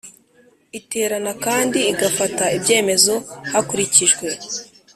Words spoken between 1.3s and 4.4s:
kandi igafata ibyemezo hakurikijwe